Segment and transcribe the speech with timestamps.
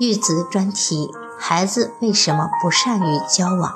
[0.00, 3.74] 育子专题：孩子为什么不善于交往？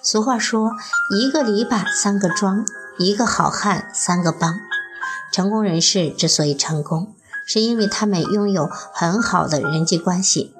[0.00, 0.70] 俗话说
[1.14, 2.64] ：“一个篱笆三个桩，
[2.98, 4.54] 一个好汉三个帮。”
[5.30, 7.14] 成功人士之所以成功，
[7.46, 10.56] 是因为他们拥有很好的人际关系。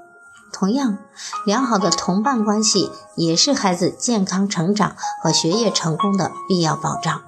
[0.53, 0.99] 同样，
[1.47, 7.23] 良好的同伴关系也是孩子健康成长和学业成功的必要保障。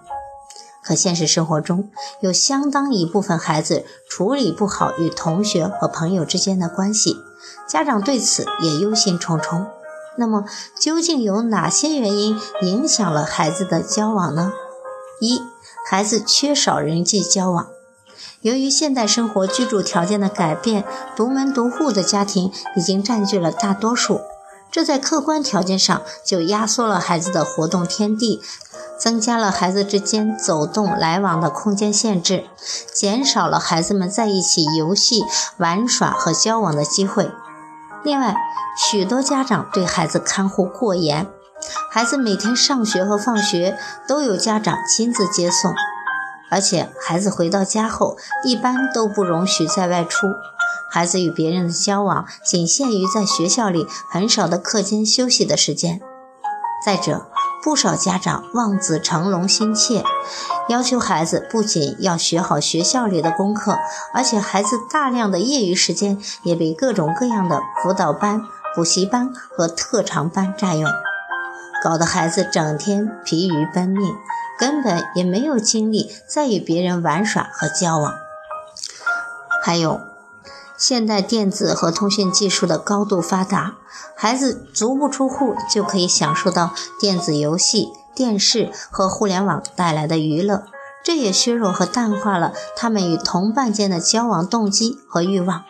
[0.84, 7.16] 可现实生活中，有相当一部分孩子处理不好与同学和朋友之间的关系，
[7.66, 9.66] 家长对此也忧心忡忡。
[10.16, 10.44] 那么，
[10.78, 14.52] 究竟有哪些原因影响了孩子的交往呢？
[15.20, 15.40] 一、
[15.86, 17.68] 孩子缺少人际交往。
[18.42, 20.84] 由于现代生活居住条件的改变，
[21.16, 24.20] 独门独户的家庭已经占据了大多数，
[24.70, 28.42] 这在客观条件上就压缩了孩子的活动天地。
[28.98, 32.44] 增加了孩子之间走动来往的空间限制，
[32.92, 35.24] 减少了孩子们在一起游戏、
[35.58, 37.30] 玩耍和交往的机会。
[38.02, 38.36] 另外，
[38.76, 41.26] 许多家长对孩子看护过严，
[41.90, 45.74] 孩子每天上学和放学都有家长亲自接送，
[46.50, 50.28] 而且孩子回到家后一般都不容许再外出，
[50.90, 56.00] 孩子与别人的交往仅限于在学校里很少的课间休息的时间。
[56.84, 57.26] 再者，
[57.64, 60.04] 不少家长望子成龙心切，
[60.68, 63.78] 要求孩子不仅要学好学校里的功课，
[64.12, 68.42] 而且孩子大量的业余时间也被各种各样的辅导班、
[68.74, 70.90] 补习班和特长班占用，
[71.82, 74.14] 搞得孩子整天疲于奔命，
[74.58, 78.12] 根本也没有精力再与别人玩耍和交往。
[79.62, 80.13] 还有。
[80.76, 83.76] 现代电子和通讯技术的高度发达，
[84.16, 90.64] 孩子足不出户就可以享受到电子游戏、电视和互联网带来的娱乐，
[91.04, 95.64] 这也削弱和淡化了他们与同伴间的交往动机和欲望。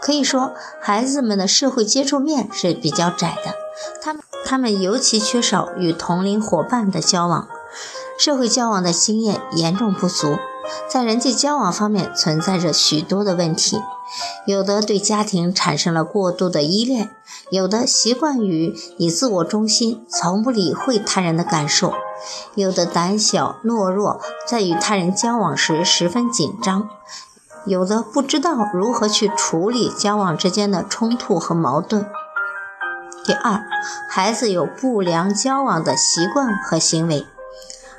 [0.00, 3.54] 可以说，孩子们的社会接触面是比较窄的，
[4.00, 7.48] 他们他们尤其缺少与同龄伙伴的交往，
[8.18, 10.38] 社会交往的经验严重不足。
[10.88, 13.80] 在人际交往方面存在着许多的问题，
[14.46, 17.10] 有的对家庭产生了过度的依恋，
[17.50, 21.92] 有的习惯于以自我中心，从不理会他人的感受，
[22.54, 26.88] 有的胆小懦弱，在与他人交往时十分紧张，
[27.64, 32.06] 有的不知道如何去处理交往之间的冲突和矛盾。
[33.24, 33.64] 第二，
[34.08, 37.26] 孩子有不良交往的习惯和行为。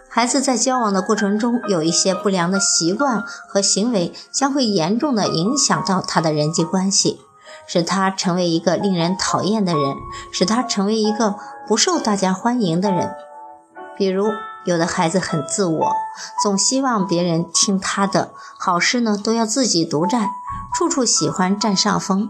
[0.10, 7.20] 孩子在交往的过程中有一些不良的习惯和行为，将会严重的影响到他的人际关系，
[7.68, 9.96] 使他成为一个令人讨厌的人，
[10.32, 11.36] 使他成为一个
[11.68, 13.14] 不受大家欢迎的人。
[13.98, 14.32] 比如，
[14.66, 15.92] 有的孩子很自我，
[16.42, 20.30] 总希望别人听他的，好事呢都要自己独占，
[20.74, 22.30] 处处喜欢占上风；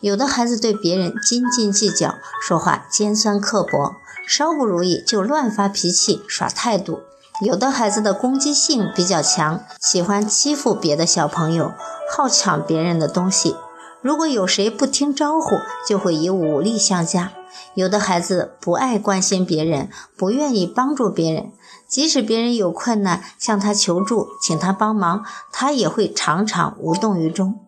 [0.00, 3.94] 有的孩子对别人斤斤计较，说话尖酸刻薄，
[4.26, 7.00] 稍不如意就乱发脾气，耍态度。
[7.40, 11.72] 有的孩子的攻击性比较强，喜欢欺负别的小朋友，
[12.14, 13.56] 好抢别人的东西。
[14.00, 15.56] 如果有谁不听招呼，
[15.88, 17.32] 就会以武力相加。
[17.74, 21.52] 有的孩子不爱关心别人，不愿意帮助别人，
[21.88, 27.58] 即使别人有困难向他求助，请他帮忙，他也会常常无动于衷。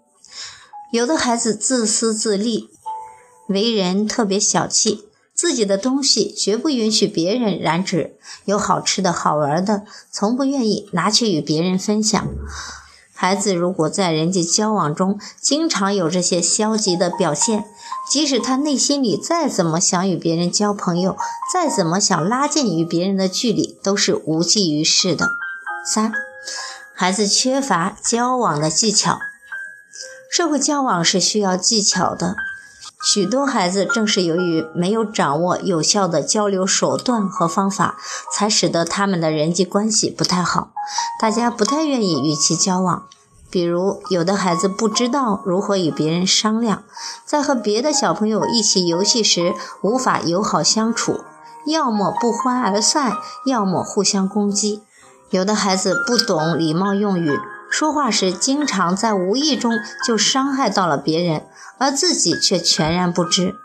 [0.92, 2.70] 有的孩子自私自利，
[3.48, 5.08] 为人特别小气。
[5.44, 8.16] 自己的东西绝不允许别人染指，
[8.46, 12.26] 有好吃的好玩的，从不愿意拿去与别人分享。
[13.12, 17.66] 孩子如果在人际交往中经常有这些消极的表现，
[18.10, 21.14] 即使他内心里再怎么想与别人交朋友，
[21.52, 25.28] 再怎么想拉近与别人的距离，都是无济于事的。
[25.84, 26.10] 三，
[26.94, 29.18] 孩子缺乏交往的技巧，
[30.30, 32.34] 社会交往是需要技巧的。
[33.04, 37.96] 许多孩子正是由于没有掌握有效的交流手段和方法，
[38.32, 40.70] 才使得他们的人际关系不太好，
[41.20, 43.04] 大家不太愿意与其交往。
[43.50, 46.82] 比如，有的孩子不知道如何与别人商量，
[47.26, 51.20] 在和别的小朋友一起游戏时无法友好相处，
[51.66, 54.82] 要么不欢而散，要么互相攻击。
[55.30, 57.38] 有的孩子不懂礼貌用语。
[57.76, 59.72] 说话时经常在无意中
[60.06, 61.44] 就伤害到了别人，
[61.76, 63.56] 而自己却全然不知。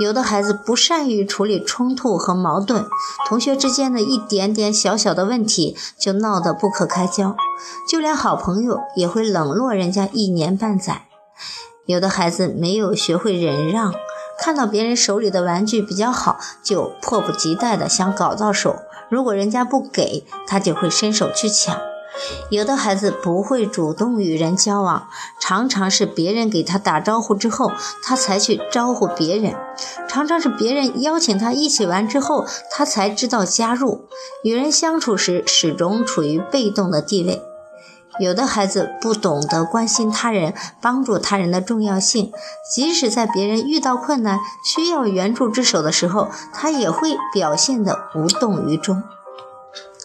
[0.00, 2.84] 有的孩子不善于处理冲突和矛盾，
[3.28, 7.36] 同学之间的一点点小小的问题就闹得不可开交，
[7.88, 11.06] 就连好朋友也会冷落人家一年半载。
[11.86, 13.94] 有的孩子没有学会忍让，
[14.36, 21.78] 看到别人手里的玩具比较好，就迫不及待地想搞到手，如果人家不给，他就会伸手去抢。
[22.50, 25.08] 有的孩子不会主动与人交往，
[25.40, 27.72] 常常是别人给他打招呼之后，
[28.02, 29.54] 他才去招呼别人；
[30.08, 34.08] 常常是别人邀请他一起玩之后，他才知道加入。
[34.42, 37.42] 与人相处时，始终处于被动的地位。
[38.20, 42.32] 有的孩子不懂得关心他人、帮助他人的重要性，
[42.72, 49.02] 即使在别人遇到困难需要援助之手的时候，他也会表现得无动于衷。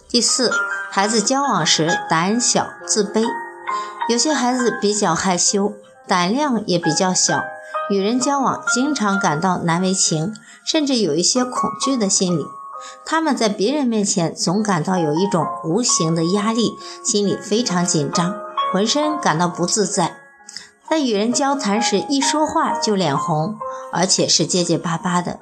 [0.10, 0.52] 第四。
[0.90, 3.24] 孩子交往时胆小自卑，
[4.10, 5.74] 有些孩子比较害羞，
[6.08, 7.44] 胆量也比较小，
[7.92, 10.34] 与人交往经常感到难为情，
[10.66, 12.44] 甚至有一些恐惧的心理。
[13.06, 16.72] 他们在别人面前总感到有一种无形的压力，
[17.06, 18.36] 心里非常紧张，
[18.74, 20.18] 浑身感到不自在。
[20.90, 23.60] 在与人交谈时，一说话就脸红，
[23.94, 25.38] 而且是结结巴巴的。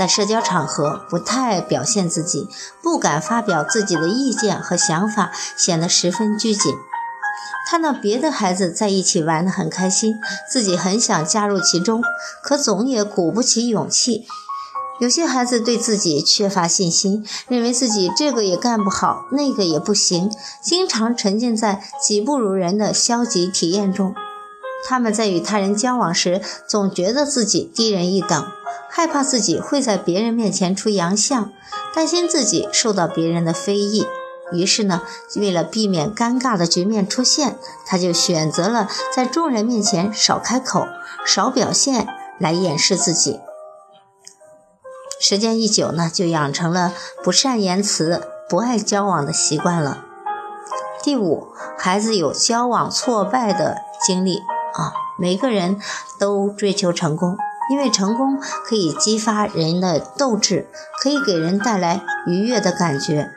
[0.00, 2.48] 在社交场合不太表现自己，
[2.80, 6.72] 不敢发表自己的意见和想法，显得十分拘谨。
[7.68, 10.18] 看到别的孩子在一起玩得很开心，
[10.50, 12.02] 自己很想加入其中，
[12.42, 14.24] 可总也鼓不起勇气。
[15.00, 20.32] 有些孩子对自己缺乏信心，认为自己这个也干不好，那个也不行，
[20.62, 24.14] 经常沉浸在己不如人的消极体验中。
[24.84, 28.46] 他们在与他人交往时，总觉得自己低人一等。
[28.92, 31.52] 害怕自己会在别人面前出洋相，
[31.94, 34.04] 担心自己受到别人的非议，
[34.52, 35.02] 于是呢，
[35.36, 37.56] 为了避免尴尬的局面出现，
[37.86, 40.88] 他就选择了在众人面前少开口、
[41.24, 42.08] 少表现，
[42.40, 43.38] 来掩饰自己。
[45.20, 46.92] 时间一久呢，就养成了
[47.22, 50.04] 不善言辞、不爱交往的习惯了。
[51.02, 51.46] 第五，
[51.78, 54.40] 孩子有交往挫败的经历
[54.74, 55.80] 啊，每个人
[56.18, 57.36] 都追求成功。
[57.70, 60.66] 因为成功可以激发人的斗志，
[61.00, 63.30] 可以给人带来愉悦的感觉。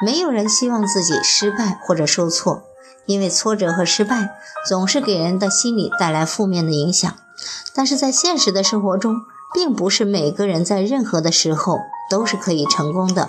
[0.00, 2.62] 没有人希望自己失败或者受挫，
[3.04, 4.30] 因为挫折和失败
[4.66, 7.12] 总是给人的心理带来负面的影响。
[7.74, 9.16] 但是在现实的生活中，
[9.52, 13.28] 并不是每个人在任何的时候都是可以成功的，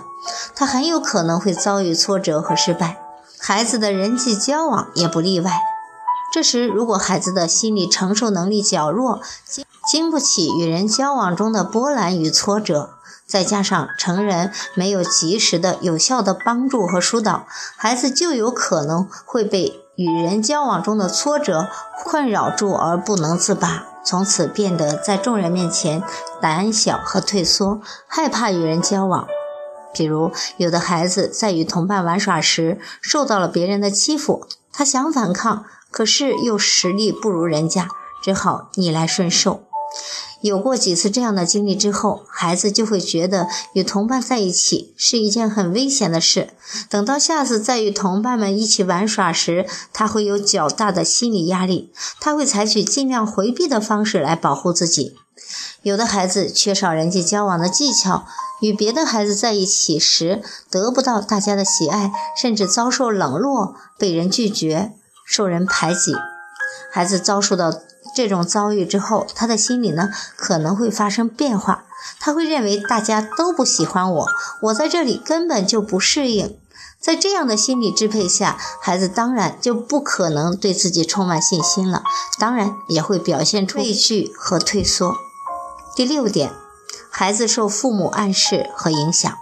[0.56, 2.98] 他很有可能会遭遇挫折和失败。
[3.38, 5.52] 孩子的人际交往也不例外。
[6.36, 9.22] 这时，如果孩子的心理承受能力较弱，
[9.88, 12.90] 经不起与人交往中的波澜与挫折，
[13.26, 17.48] 再加上成人没有及时的有效的帮助和疏导，
[17.78, 21.70] 孩子就有可能会被与人交往中的挫折
[22.04, 26.04] 困扰住而不能自拔，从此变得在众人面前
[26.42, 27.80] 胆小和退缩，
[28.10, 29.26] 害怕与人交往。
[29.94, 35.64] 比如，有的孩子在与同伴玩耍时受到了别人的欺负，他想反抗，
[35.96, 37.88] 可是又实力不如人家，
[38.22, 39.64] 只好逆来顺受。
[40.42, 46.50] 有过几次这样的经历之后，孩子就会觉得与同伴在一起是一件很危险的事。
[46.90, 55.16] 等到下次再与同伴们一起玩耍时，他会有较大的心理压力，他会采取尽量回避的方式来保护自己。
[55.82, 58.26] 有的孩子缺少人际交往的技巧，
[58.60, 64.92] 与别的孩子在一起时得不到大家的喜爱，甚至遭受冷落、被人拒绝、
[65.26, 66.16] 受人排挤。
[66.92, 67.82] 孩子遭受到。
[68.16, 71.84] 这种遭遇之后，他的心理呢可能会发生变化，
[72.18, 74.28] 他会认为大家都不喜欢我，
[74.62, 76.58] 我在这里根本就不适应。
[76.98, 82.04] 在这样的心理支配下，孩子当然就不可能对自己充满信心了，
[82.40, 85.18] 当然也会表现出畏惧和退缩。
[85.94, 86.54] 第六点，
[87.12, 89.38] 孩子受父母暗示和影响，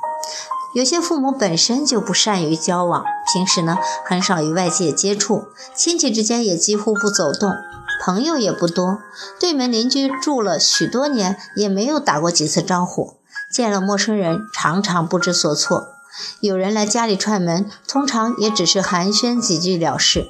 [0.73, 7.53] 有些父母本身就不善于交往，平时呢很少与外界接触，亲戚之间也几乎不走动。
[8.03, 8.97] 朋友也不多，
[9.39, 13.13] 对门邻居住了许多年，也没有打过几次招呼。
[13.53, 15.89] 见了陌生人，常常不知所措。
[16.41, 20.27] 有人来家里串门，通常也只是寒暄几句了事。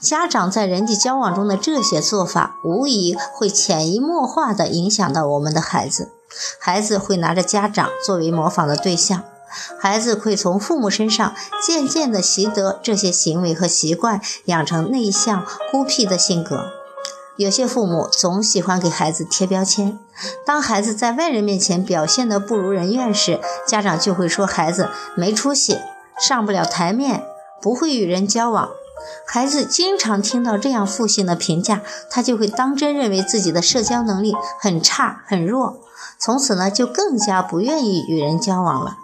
[0.00, 6.12] 家长在人际交往中的这些做法，无疑会潜移默化地影响到我们的孩子。
[6.60, 9.24] 孩子会拿着家长作为模仿的对象，
[9.78, 11.34] 孩子会从父母身上
[11.66, 16.72] 渐渐地习得这些行为和习惯，养成内向孤僻的性格。
[17.36, 19.96] 有些父母总喜欢给孩子贴标签，
[20.44, 25.78] 当孩子在外人面前表现得不如人愿时，家长就会说孩子没出息，
[26.18, 27.24] 上不了台面，
[27.62, 28.70] 不会与人交往。
[29.24, 35.78] 孩子经常听到这样负性的评价，他就会当真认为自己的社交能力很差很弱，
[36.18, 38.98] 从此呢就更加不愿意与人交往了。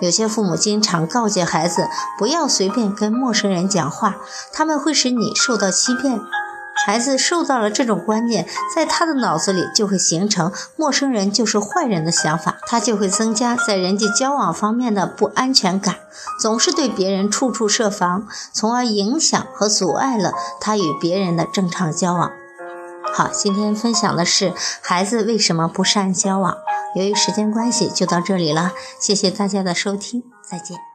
[0.00, 1.88] 有些父母经常告诫孩子
[2.18, 4.16] 不要随便跟陌生人讲话，
[4.52, 6.20] 他们会使你受到欺骗。
[6.86, 15.96] 孩子受到了这种观念，在他的脑子里就会形成陌生人就是坏人的想法，他就会增加在人际交往方面的不安全感，
[16.40, 22.30] 总是对别人处处设防，从而影响和阻碍了他与别人的正常交往。
[23.12, 26.56] 好，今天分享的是孩子为什么不善交往。
[26.98, 30.87] 由于时间关系，就到这里了，谢谢大家的收听，再见。